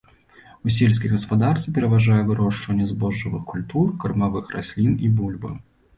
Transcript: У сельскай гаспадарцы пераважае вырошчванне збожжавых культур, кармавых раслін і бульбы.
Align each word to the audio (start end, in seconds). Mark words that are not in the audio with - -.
У 0.67 0.71
сельскай 0.75 1.11
гаспадарцы 1.15 1.73
пераважае 1.75 2.17
вырошчванне 2.29 2.89
збожжавых 2.93 3.47
культур, 3.53 3.95
кармавых 4.05 4.53
раслін 4.57 4.97
і 5.07 5.13
бульбы. 5.21 5.51